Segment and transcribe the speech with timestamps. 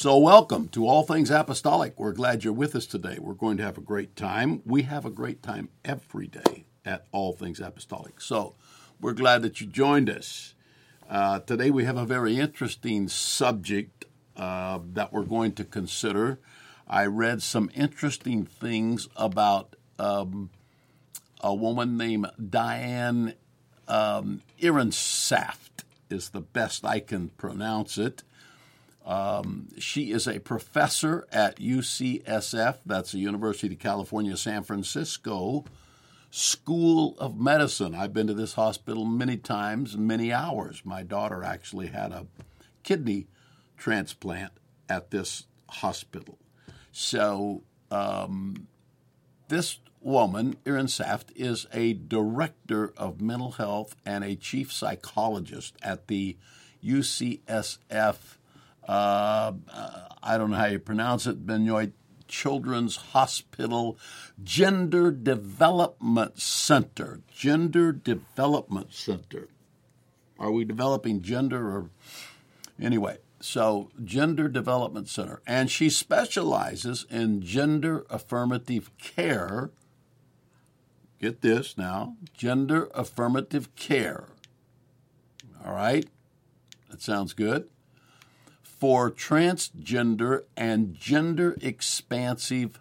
[0.00, 1.98] So, welcome to All Things Apostolic.
[1.98, 3.18] We're glad you're with us today.
[3.20, 4.62] We're going to have a great time.
[4.64, 8.20] We have a great time every day at All Things Apostolic.
[8.20, 8.54] So,
[9.00, 10.54] we're glad that you joined us.
[11.10, 14.04] Uh, today, we have a very interesting subject
[14.36, 16.38] uh, that we're going to consider.
[16.86, 20.50] I read some interesting things about um,
[21.40, 23.34] a woman named Diane
[23.88, 28.22] um, Ehrensaft, is the best I can pronounce it.
[29.08, 35.64] Um, she is a professor at UCSF, that's the University of California, San Francisco
[36.30, 37.94] School of Medicine.
[37.94, 40.82] I've been to this hospital many times, many hours.
[40.84, 42.26] My daughter actually had a
[42.82, 43.28] kidney
[43.78, 44.52] transplant
[44.90, 46.38] at this hospital.
[46.92, 48.68] So, um,
[49.48, 56.36] this woman, Ehrensaft, is a director of mental health and a chief psychologist at the
[56.84, 58.37] UCSF
[58.88, 59.52] uh,
[60.22, 61.92] I don't know how you pronounce it, Benoit
[62.26, 63.98] Children's Hospital
[64.42, 67.20] Gender Development Center.
[67.30, 69.48] Gender Development Center.
[70.38, 71.90] Are we developing gender or
[72.80, 73.18] anyway?
[73.40, 75.42] So, Gender Development Center.
[75.46, 79.70] And she specializes in gender affirmative care.
[81.20, 84.28] Get this now gender affirmative care.
[85.64, 86.08] All right?
[86.90, 87.68] That sounds good
[88.78, 92.80] for transgender and gender expansive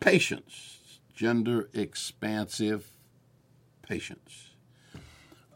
[0.00, 0.98] patients.
[1.14, 2.90] Gender expansive
[3.82, 4.50] patients.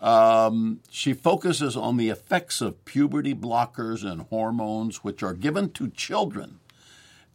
[0.01, 5.89] Um, she focuses on the effects of puberty blockers and hormones, which are given to
[5.91, 6.61] children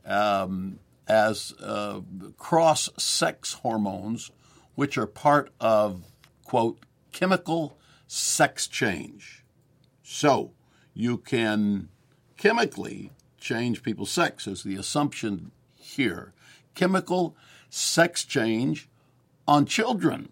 [0.06, 2.02] um, as uh,
[2.38, 4.32] cross sex hormones,
[4.74, 6.02] which are part of,
[6.44, 6.80] quote,
[7.12, 7.78] chemical
[8.08, 9.44] sex change.
[10.02, 10.52] So,
[10.96, 11.90] you can
[12.38, 16.34] chemically change people's sex, is the assumption here.
[16.74, 17.36] Chemical
[17.70, 18.90] sex change
[19.48, 20.30] on children.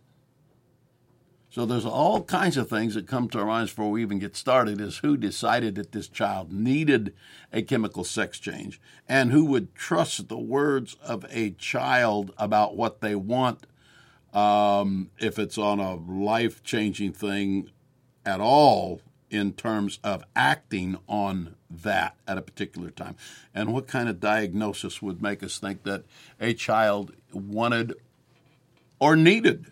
[1.49, 4.35] So there's all kinds of things that come to our minds before we even get
[4.35, 7.13] started is who decided that this child needed
[7.51, 13.01] a chemical sex change and who would trust the words of a child about what
[13.01, 13.67] they want
[14.33, 17.69] um, if it's on a life changing thing
[18.25, 19.01] at all
[19.33, 23.15] in terms of acting on that at a particular time.
[23.53, 26.03] And what kind of diagnosis would make us think that
[26.39, 27.95] a child wanted
[28.99, 29.71] or needed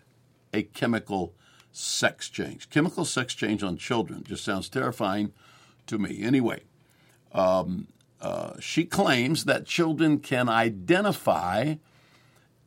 [0.52, 1.34] a chemical
[1.70, 2.70] sex change?
[2.70, 5.32] Chemical sex change on children just sounds terrifying
[5.86, 6.22] to me.
[6.22, 6.62] Anyway,
[7.32, 7.86] um,
[8.20, 11.74] uh, she claims that children can identify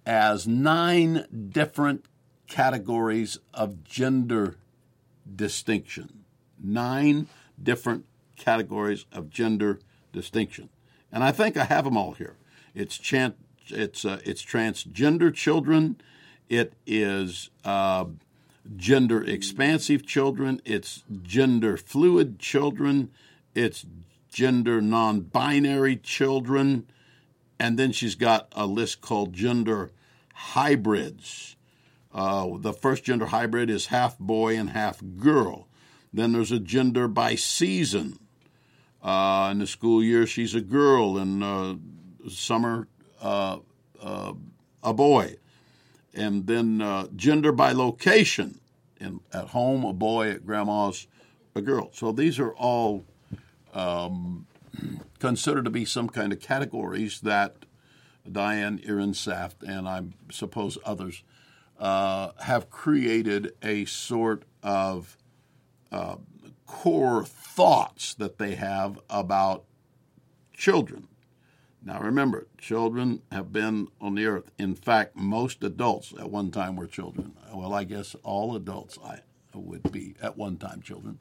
[0.06, 2.06] as nine different
[2.48, 4.58] categories of gender
[5.36, 6.25] distinction
[6.66, 7.28] nine
[7.62, 8.06] different
[8.36, 9.80] categories of gender
[10.12, 10.70] distinction.
[11.12, 12.36] And I think I have them all here.
[12.74, 13.36] It's chan-
[13.68, 15.98] it's uh, it's transgender children.
[16.50, 18.06] It is uh,
[18.76, 20.62] gender expansive children.
[20.66, 23.12] It's gender fluid children.
[23.54, 23.86] It's
[24.30, 26.86] gender non-binary children.
[27.58, 29.92] And then she's got a list called gender
[30.34, 31.56] hybrids.
[32.14, 35.68] Uh, the first gender hybrid is half boy and half girl.
[36.16, 38.20] Then there's a gender by season.
[39.04, 41.76] Uh, in the school year, she's a girl, and uh,
[42.30, 42.88] summer,
[43.22, 43.60] uh,
[44.02, 44.34] uh
[44.82, 45.36] a boy.
[46.14, 48.62] And then uh, gender by location.
[49.02, 51.08] In, at home, a boy, at grandma's,
[51.54, 51.90] a girl.
[51.92, 53.04] So these are all
[53.74, 54.48] um,
[55.20, 57.66] considered to be some kind of categories that
[58.32, 61.24] Diane Ehrensaft and I suppose others
[61.78, 65.18] uh, have created a sort of
[65.92, 66.16] uh,
[66.66, 69.64] core thoughts that they have about
[70.54, 71.08] children.
[71.84, 74.52] Now remember, children have been on the earth.
[74.58, 77.34] In fact, most adults at one time were children.
[77.54, 79.20] Well, I guess all adults I
[79.54, 81.20] would be at one time children.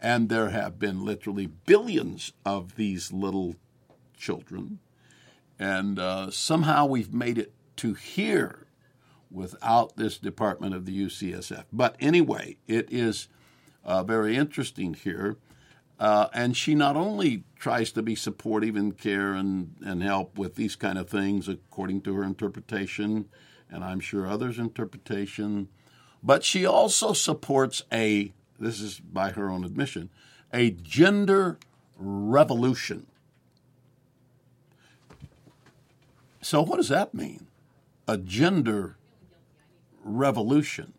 [0.00, 3.54] And there have been literally billions of these little
[4.16, 4.80] children.
[5.58, 8.66] And uh, somehow we've made it to here
[9.30, 11.64] without this department of the UCSF.
[11.72, 13.28] But anyway, it is
[13.84, 15.36] uh, very interesting here.
[15.98, 20.56] Uh, and she not only tries to be supportive and care and, and help with
[20.56, 23.28] these kind of things according to her interpretation,
[23.70, 25.68] and I'm sure others' interpretation,
[26.22, 30.10] but she also supports a, this is by her own admission,
[30.52, 31.58] a gender
[31.96, 33.06] revolution.
[36.40, 37.46] So, what does that mean?
[38.08, 38.96] A gender
[40.02, 40.94] revolution.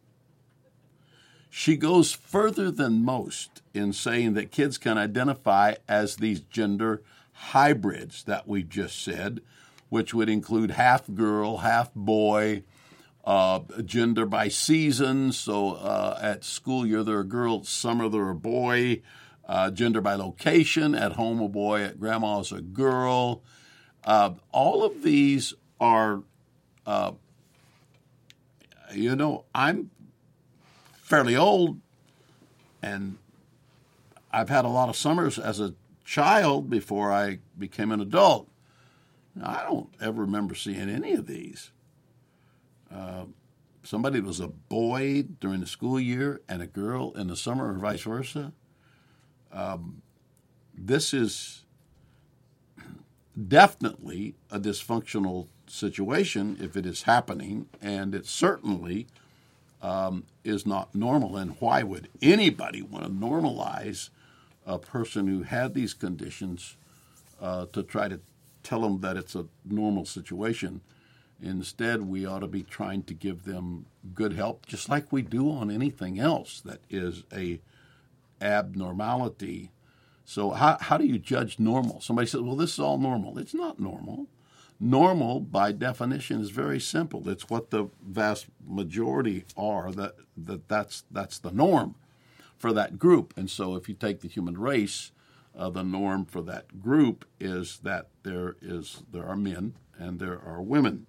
[1.55, 8.23] She goes further than most in saying that kids can identify as these gender hybrids
[8.23, 9.39] that we just said,
[9.89, 12.63] which would include half girl, half boy,
[13.23, 15.31] uh, gender by season.
[15.31, 19.03] So uh, at school, you're either a girl, summer, they're a boy.
[19.47, 23.43] Uh, gender by location, at home, a boy, at grandma's, a girl.
[24.03, 26.23] Uh, all of these are,
[26.87, 27.11] uh,
[28.91, 29.91] you know, I'm
[31.03, 31.79] fairly old
[32.81, 33.17] and
[34.31, 38.49] I've had a lot of summers as a child before I became an adult.
[39.41, 41.71] I don't ever remember seeing any of these.
[42.93, 43.25] Uh,
[43.83, 47.73] somebody was a boy during the school year and a girl in the summer, or
[47.73, 48.53] vice versa.
[49.51, 50.01] Um,
[50.75, 51.65] this is
[53.47, 59.07] definitely a dysfunctional situation if it is happening, and it certainly
[59.83, 61.37] um, is not normal.
[61.37, 64.09] And why would anybody want to normalize
[64.65, 66.77] a person who had these conditions
[67.41, 68.19] uh, to try to
[68.63, 70.81] tell them that it's a normal situation?
[71.41, 75.51] Instead, we ought to be trying to give them good help, just like we do
[75.51, 77.59] on anything else that is a
[78.41, 79.69] abnormality.
[80.23, 81.99] So, how, how do you judge normal?
[81.99, 83.37] Somebody says, well, this is all normal.
[83.37, 84.27] It's not normal.
[84.79, 87.29] Normal, by definition, is very simple.
[87.29, 89.91] It's what the vast majority are.
[89.91, 91.95] That, that that's that's the norm
[92.57, 93.33] for that group.
[93.37, 95.11] And so, if you take the human race,
[95.57, 100.39] uh, the norm for that group is that there is there are men and there
[100.45, 101.07] are women.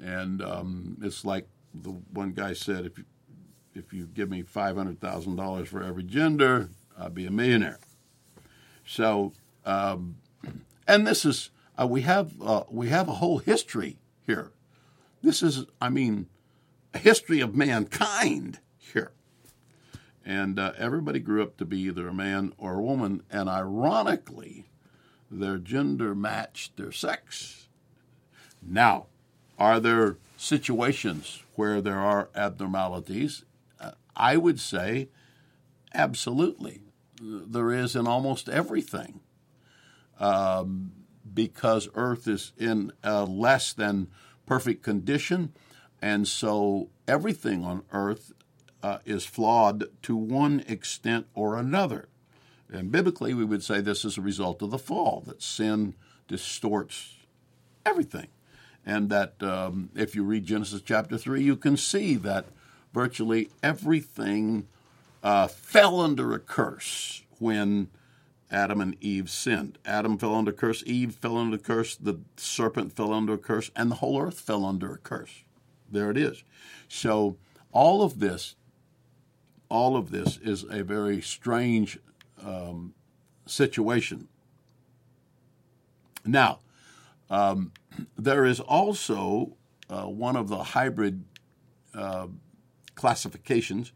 [0.00, 3.04] And um, it's like the one guy said, if you,
[3.74, 7.80] if you give me five hundred thousand dollars for every gender, I'd be a millionaire.
[8.86, 9.32] So,
[9.66, 10.16] um,
[10.86, 14.52] and this is uh, we have uh, we have a whole history here.
[15.22, 16.26] This is, I mean,
[16.94, 19.12] a history of mankind here.
[20.24, 24.68] And uh, everybody grew up to be either a man or a woman, and ironically,
[25.30, 27.68] their gender matched their sex.
[28.62, 29.06] Now,
[29.58, 33.44] are there situations where there are abnormalities?
[33.80, 35.08] Uh, I would say
[35.94, 36.82] absolutely.
[37.20, 39.20] There is in almost everything.
[40.20, 40.92] Um,
[41.38, 44.08] because Earth is in a less than
[44.44, 45.52] perfect condition,
[46.02, 48.32] and so everything on Earth
[48.82, 52.08] uh, is flawed to one extent or another.
[52.72, 55.94] And biblically, we would say this is a result of the fall, that sin
[56.26, 57.14] distorts
[57.86, 58.26] everything
[58.84, 62.46] and that um, if you read Genesis chapter 3, you can see that
[62.92, 64.66] virtually everything
[65.22, 67.90] uh, fell under a curse when
[68.50, 69.78] Adam and Eve sinned.
[69.84, 73.38] Adam fell under a curse, Eve fell under a curse, the serpent fell under a
[73.38, 75.44] curse, and the whole earth fell under a curse.
[75.90, 76.44] There it is.
[76.88, 77.36] So
[77.72, 78.56] all of this,
[79.68, 81.98] all of this is a very strange
[82.42, 82.94] um,
[83.46, 84.28] situation.
[86.24, 86.60] Now,
[87.30, 87.72] um,
[88.16, 89.56] there is also
[89.90, 91.24] uh, one of the hybrid
[91.94, 92.28] uh,
[92.94, 93.92] classifications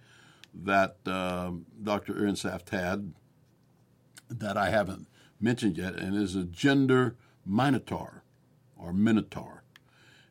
[0.54, 1.52] that uh,
[1.82, 2.14] Dr.
[2.14, 3.14] Ehrensaft had
[4.40, 5.06] that I haven't
[5.40, 8.22] mentioned yet, and is a gender minotaur
[8.76, 9.62] or minotaur.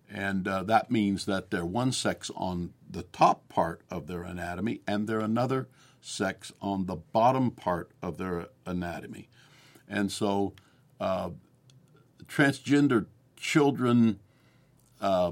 [0.09, 4.81] And uh, that means that they're one sex on the top part of their anatomy
[4.86, 5.69] and they're another
[6.01, 9.30] sex on the bottom part of their anatomy.
[9.88, 10.53] And so
[11.00, 11.30] uh,
[12.27, 13.05] transgender
[13.38, 14.20] children
[15.00, 15.31] uh,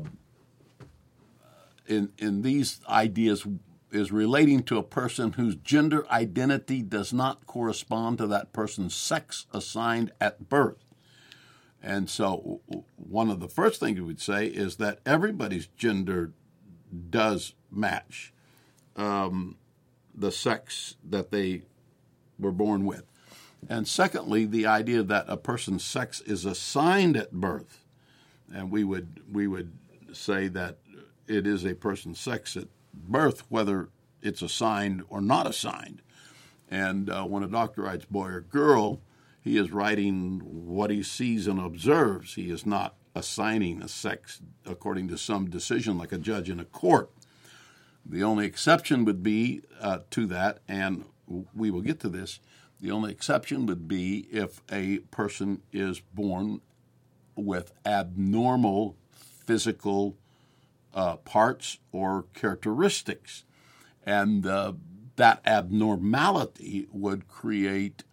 [1.87, 3.45] in in these ideas
[3.91, 9.45] is relating to a person whose gender identity does not correspond to that person's sex
[9.53, 10.85] assigned at birth.
[11.81, 12.61] And so,
[12.97, 16.33] one of the first things we would say is that everybody's gender
[17.09, 18.33] does match
[18.95, 19.55] um,
[20.13, 21.63] the sex that they
[22.37, 23.03] were born with.
[23.67, 27.85] And secondly, the idea that a person's sex is assigned at birth,
[28.53, 29.73] and we would we would
[30.13, 30.77] say that
[31.27, 33.89] it is a person's sex at birth, whether
[34.21, 36.01] it's assigned or not assigned.
[36.69, 39.01] And uh, when a doctor writes boy or girl,
[39.41, 42.35] he is writing what he sees and observes.
[42.35, 46.65] He is not assigning a sex according to some decision like a judge in a
[46.65, 47.09] court.
[48.05, 51.05] The only exception would be uh, to that, and
[51.53, 52.39] we will get to this,
[52.79, 56.61] the only exception would be if a person is born
[57.35, 60.15] with abnormal physical
[60.93, 63.43] uh, parts or characteristics.
[64.05, 64.73] And uh,
[65.15, 68.03] that abnormality would create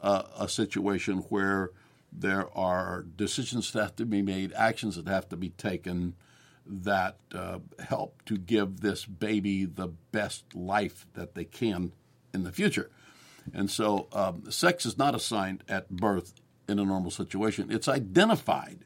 [0.00, 1.70] uh, a situation where
[2.12, 6.14] there are decisions that have to be made, actions that have to be taken
[6.66, 7.58] that uh,
[7.88, 11.92] help to give this baby the best life that they can
[12.32, 12.90] in the future.
[13.52, 16.34] And so, um, sex is not assigned at birth
[16.68, 17.70] in a normal situation.
[17.70, 18.84] It's identified,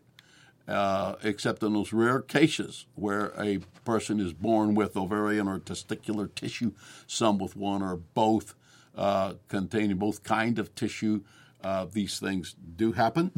[0.68, 6.32] uh, except in those rare cases where a person is born with ovarian or testicular
[6.34, 6.72] tissue,
[7.06, 8.54] some with one or both,
[8.96, 11.22] uh, containing both kind of tissue.
[11.62, 13.30] Uh, these things do happen,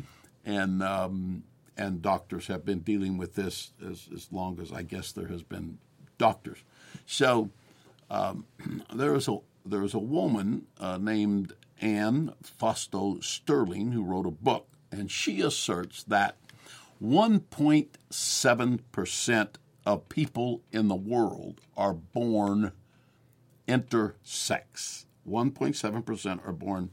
[0.45, 1.43] and um,
[1.77, 5.43] and doctors have been dealing with this as, as long as I guess there has
[5.43, 5.79] been
[6.19, 6.59] doctors.
[7.07, 7.51] So
[8.11, 8.45] um,
[8.95, 14.31] there is a there is a woman uh, named Anne Fausto Sterling who wrote a
[14.31, 16.37] book, and she asserts that
[17.03, 22.73] 1.7 percent of people in the world are born
[23.67, 25.05] intersex.
[25.29, 26.91] 1.7 percent are born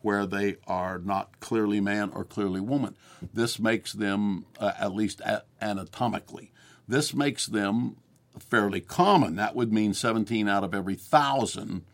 [0.00, 2.96] where they are not clearly man or clearly woman.
[3.34, 5.20] This makes them, uh, at least
[5.60, 6.52] anatomically,
[6.86, 7.96] this makes them
[8.38, 9.36] fairly common.
[9.36, 11.84] That would mean 17 out of every thousand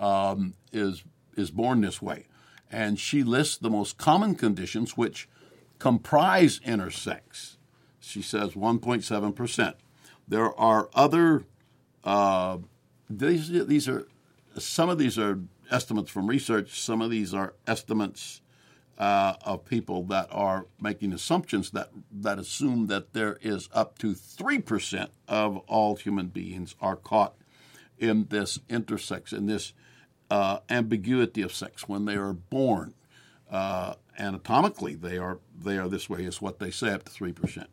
[0.00, 1.04] um, is
[1.36, 2.26] is born this way.
[2.70, 5.28] And she lists the most common conditions which
[5.82, 7.56] comprise intersex.
[7.98, 9.76] She says 1.7 percent.
[10.28, 11.44] There are other.
[12.04, 12.58] Uh,
[13.10, 14.06] these these are
[14.56, 15.40] some of these are
[15.72, 16.80] estimates from research.
[16.80, 18.42] Some of these are estimates
[18.96, 24.14] uh, of people that are making assumptions that that assume that there is up to
[24.14, 27.34] three percent of all human beings are caught
[27.98, 29.72] in this intersex, in this
[30.30, 32.94] uh, ambiguity of sex when they are born.
[33.52, 37.32] Uh, anatomically, they are they are this way, is what they say, up to three
[37.32, 37.68] percent.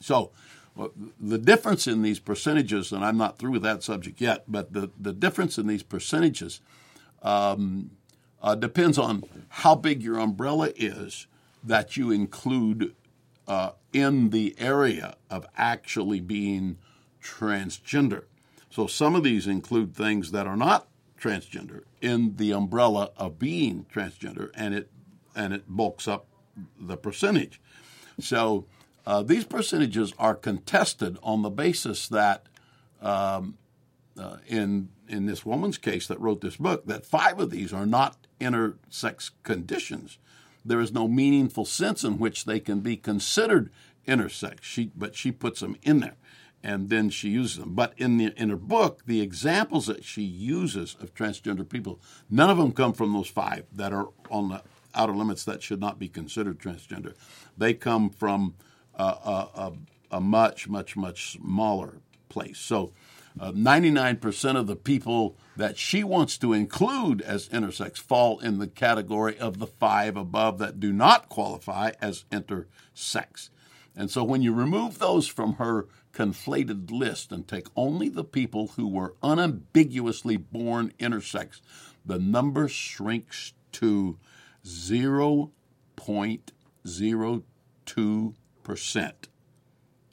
[0.00, 0.32] So,
[1.20, 4.90] the difference in these percentages, and I'm not through with that subject yet, but the,
[4.98, 6.60] the difference in these percentages
[7.22, 7.90] um,
[8.42, 11.26] uh, depends on how big your umbrella is
[11.64, 12.94] that you include
[13.48, 16.78] uh, in the area of actually being
[17.22, 18.24] transgender.
[18.70, 20.86] So some of these include things that are not
[21.20, 24.90] transgender in the umbrella of being transgender, and it
[25.34, 26.26] and it bulks up
[26.78, 27.60] the percentage.
[28.20, 28.66] So
[29.06, 32.46] uh, these percentages are contested on the basis that
[33.00, 33.56] um,
[34.18, 37.86] uh, in in this woman's case that wrote this book that five of these are
[37.86, 40.18] not intersex conditions.
[40.64, 43.70] There is no meaningful sense in which they can be considered
[44.06, 44.62] intersex.
[44.62, 46.16] She, but she puts them in there,
[46.62, 47.74] and then she uses them.
[47.74, 52.00] But in the in her book, the examples that she uses of transgender people,
[52.30, 54.62] none of them come from those five that are on the
[54.94, 57.14] outer limits that should not be considered transgender.
[57.56, 58.54] They come from
[58.94, 59.72] uh, a, a,
[60.16, 62.58] a much, much, much smaller place.
[62.58, 62.92] So
[63.38, 68.66] uh, 99% of the people that she wants to include as intersex fall in the
[68.66, 73.50] category of the five above that do not qualify as intersex.
[73.96, 75.86] And so when you remove those from her
[76.18, 81.60] conflated list and take only the people who were unambiguously born intersex,
[82.04, 84.18] the number shrinks to
[84.64, 85.52] 0.02%.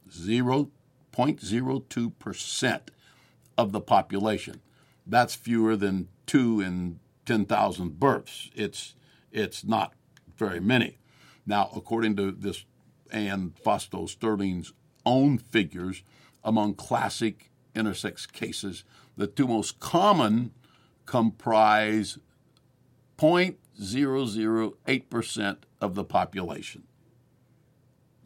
[0.08, 2.82] 0.02%
[3.58, 4.62] of the population.
[5.08, 8.52] That's fewer than two in 10,000 births.
[8.54, 8.94] It's,
[9.32, 9.96] it's not
[10.38, 11.00] very many.
[11.48, 12.64] Now, according to this
[13.12, 14.72] Anne Fausto Sterling's
[15.06, 16.04] own figures,
[16.44, 18.84] among classic intersex cases,
[19.18, 20.52] the two most common
[21.06, 22.18] comprise
[23.18, 26.84] 0.008% of the population.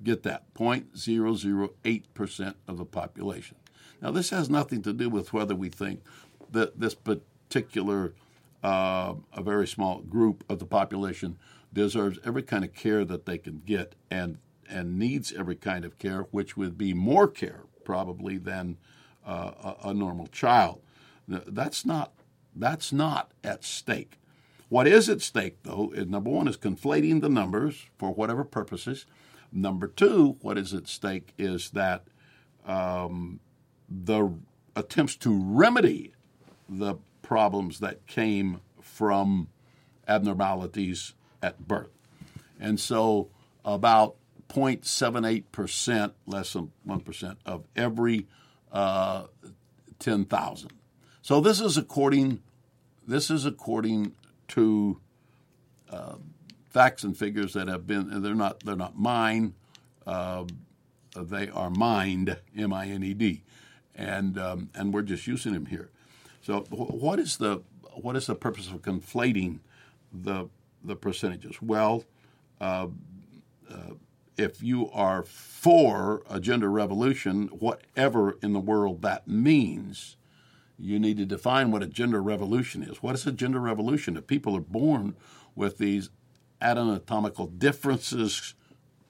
[0.01, 3.57] Get that, 0.008% of the population.
[4.01, 6.01] Now, this has nothing to do with whether we think
[6.51, 8.13] that this particular,
[8.63, 11.37] uh, a very small group of the population
[11.73, 14.37] deserves every kind of care that they can get and
[14.69, 18.77] and needs every kind of care, which would be more care probably than
[19.25, 20.81] uh, a, a normal child.
[21.27, 22.13] That's not
[22.55, 24.19] that's not at stake.
[24.69, 29.05] What is at stake, though, is number one is conflating the numbers for whatever purposes.
[29.51, 32.03] Number two, what is at stake is that
[32.65, 33.39] um,
[33.89, 34.31] the
[34.75, 36.13] attempts to remedy
[36.67, 39.47] the problems that came from
[40.07, 41.89] abnormalities at birth.
[42.59, 43.29] And so
[43.65, 44.15] about
[44.49, 48.27] 0.78%, less than 1% of every
[48.71, 49.25] uh,
[49.99, 50.71] 10,000.
[51.21, 52.41] So this is according
[53.07, 54.13] this is according
[54.49, 54.99] to
[55.89, 56.15] uh,
[56.69, 59.55] facts and figures that have been they're not they're not mine
[60.05, 60.43] uh,
[61.15, 63.43] they are mined M I N E D
[63.99, 65.89] and um, and we're just using them here.
[66.41, 67.61] So what is the
[67.93, 69.59] what is the purpose of conflating
[70.13, 70.49] the
[70.83, 71.61] the percentages?
[71.61, 72.05] Well,
[72.61, 72.87] uh,
[73.69, 73.75] uh,
[74.39, 80.15] if you are for a gender revolution, whatever in the world that means,
[80.77, 83.03] you need to define what a gender revolution is.
[83.03, 84.15] What is a gender revolution?
[84.15, 85.17] If people are born
[85.55, 86.09] with these
[86.61, 88.53] anatomical differences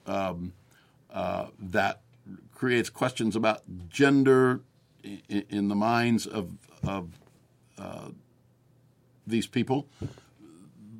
[0.07, 0.53] um,
[1.13, 2.01] uh, that
[2.55, 4.61] creates questions about gender
[5.03, 7.19] in, in the minds of, of
[7.77, 8.09] uh,
[9.27, 9.87] these people,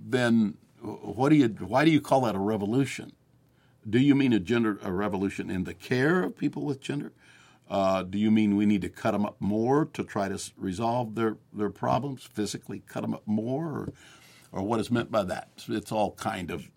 [0.05, 1.48] then what do you?
[1.48, 3.12] Why do you call that a revolution?
[3.88, 7.12] Do you mean a gender a revolution in the care of people with gender?
[7.69, 11.13] Uh, do you mean we need to cut them up more to try to resolve
[11.13, 12.81] their, their problems physically?
[12.88, 13.93] Cut them up more, or,
[14.51, 15.50] or what is meant by that?
[15.67, 16.69] It's all kind of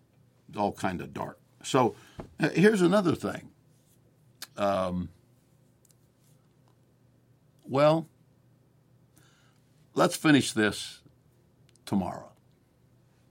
[0.55, 1.39] all kind of dark.
[1.63, 1.95] So
[2.39, 3.49] uh, here's another thing.
[4.55, 5.09] Um,
[7.63, 8.07] well,
[9.95, 11.01] let's finish this
[11.85, 12.32] tomorrow.